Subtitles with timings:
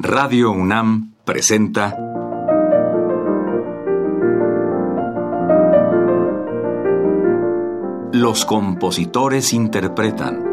[0.00, 1.96] Radio UNAM presenta
[8.12, 10.44] Los compositores interpretan.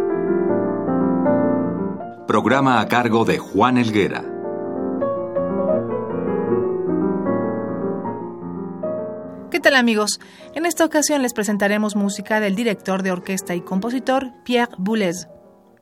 [2.28, 4.24] Programa a cargo de Juan Elguera.
[9.52, 10.20] ¿Qué tal amigos?
[10.56, 15.28] En esta ocasión les presentaremos música del director de orquesta y compositor Pierre Boulez.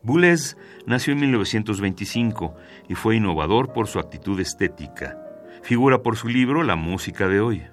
[0.03, 2.53] Boulez nació en 1925
[2.89, 5.17] y fue innovador por su actitud estética.
[5.61, 7.63] Figura por su libro La música de hoy.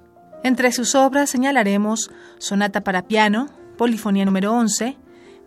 [0.44, 4.96] Entre sus obras señalaremos Sonata para piano, Polifonía número 11,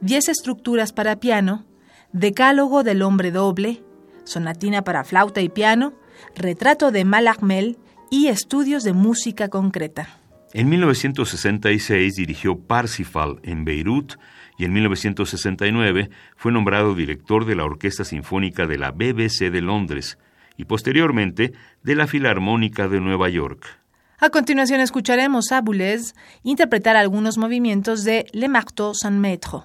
[0.01, 1.65] Diez estructuras para piano,
[2.11, 3.81] Decálogo del hombre doble,
[4.25, 5.93] Sonatina para flauta y piano,
[6.35, 7.77] Retrato de Mallarmel
[8.11, 10.19] y Estudios de música concreta.
[10.55, 14.13] En 1966 dirigió Parsifal en Beirut
[14.59, 20.19] y en 1969 fue nombrado director de la Orquesta Sinfónica de la BBC de Londres
[20.55, 23.65] y posteriormente de la Filarmónica de Nueva York.
[24.19, 29.63] A continuación escucharemos a Boulez interpretar algunos movimientos de Le Marteau sans Maître.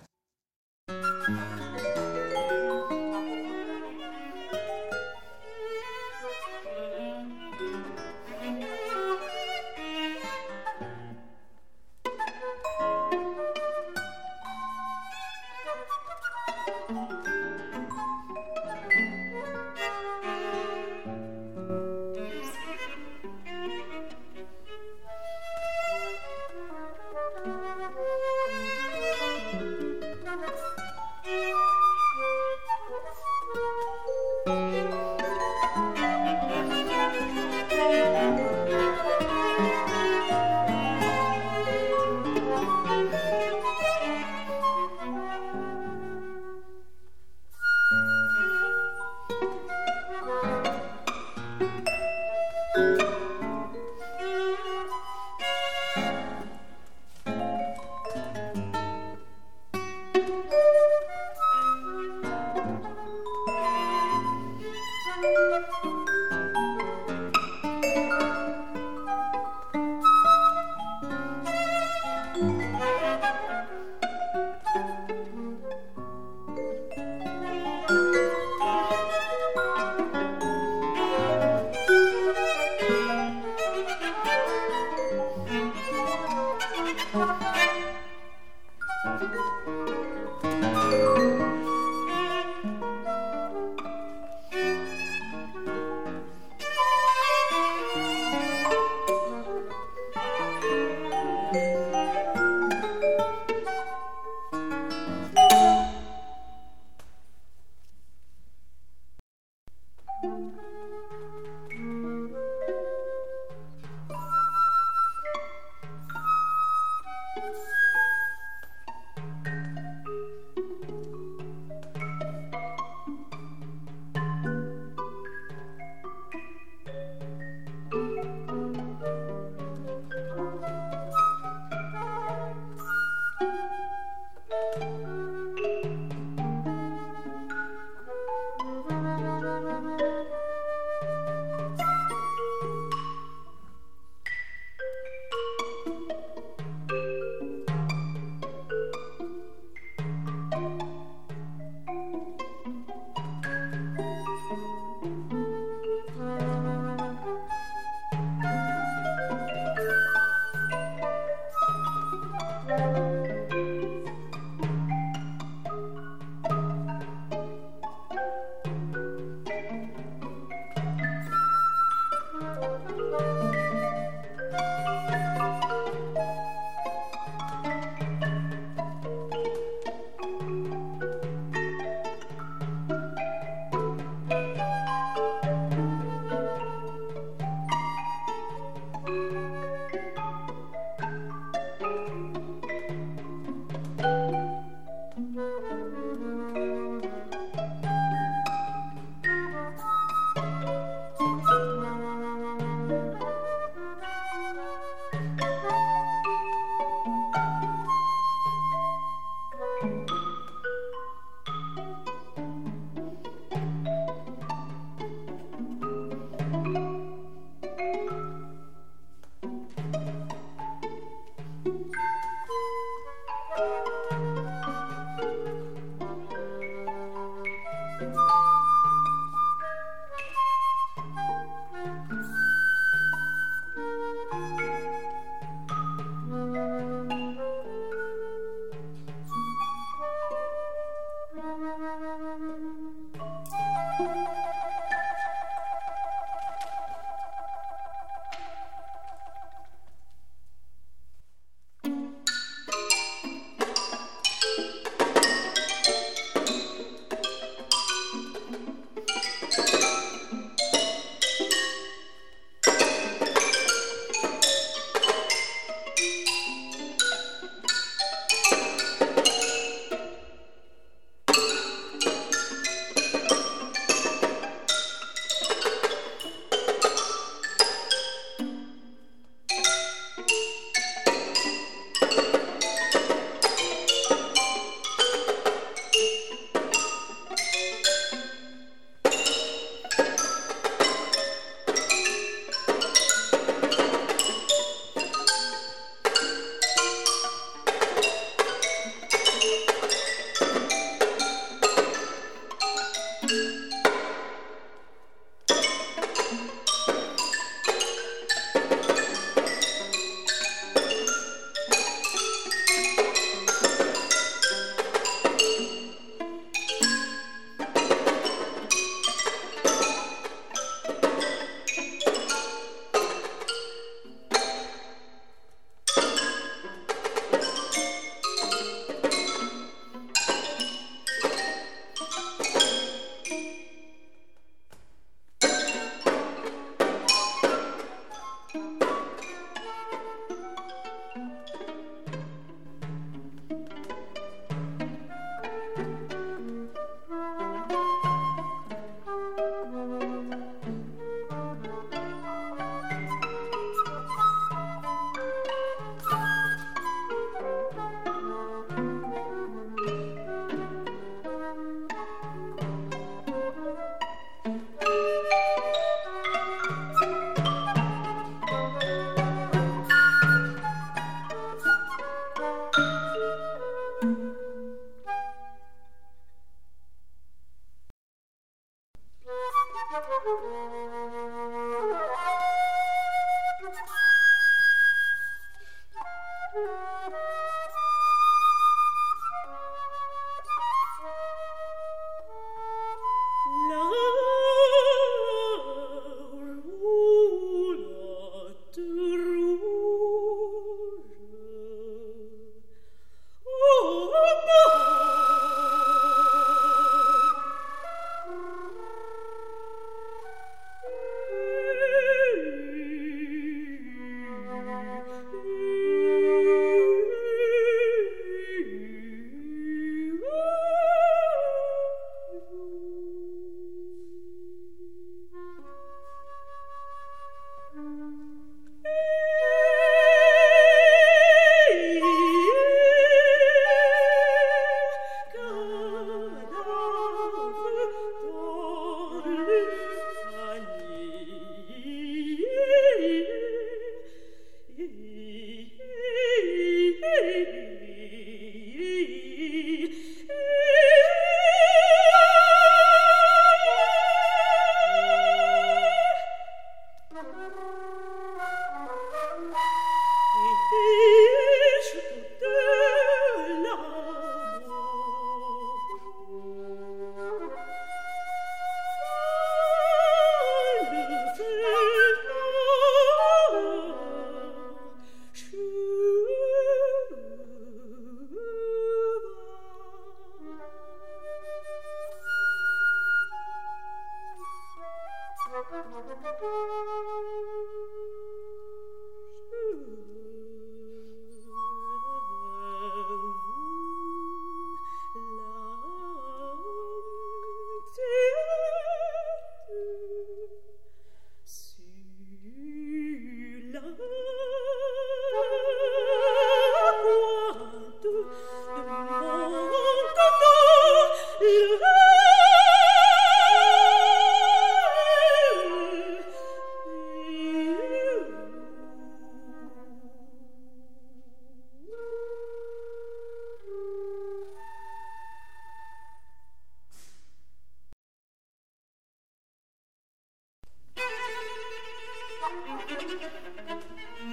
[533.09, 533.23] Thank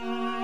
[0.04, 0.35] you.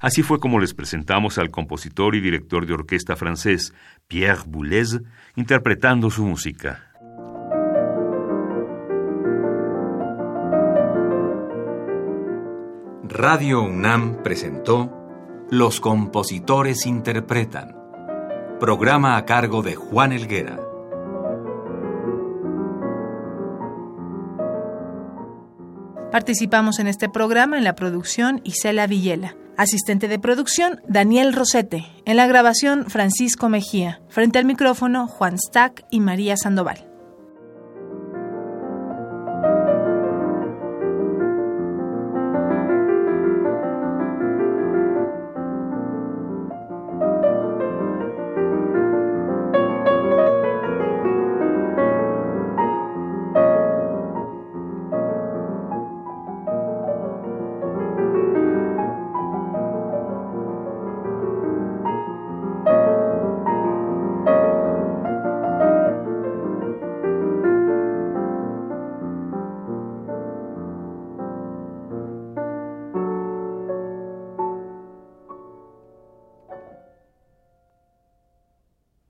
[0.00, 3.74] Así fue como les presentamos al compositor y director de orquesta francés
[4.08, 4.98] Pierre Boulez
[5.36, 6.86] interpretando su música.
[13.04, 14.90] Radio UNAM presentó
[15.50, 17.76] Los compositores interpretan,
[18.58, 20.58] programa a cargo de Juan Elguera.
[26.10, 29.36] Participamos en este programa en la producción Isela Villela.
[29.60, 31.84] Asistente de producción Daniel Rosete.
[32.06, 34.00] En la grabación Francisco Mejía.
[34.08, 36.89] Frente al micrófono Juan Stack y María Sandoval.